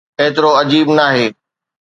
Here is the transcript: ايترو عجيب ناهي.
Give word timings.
ايترو 0.19 0.49
عجيب 0.59 0.87
ناهي. 0.97 1.27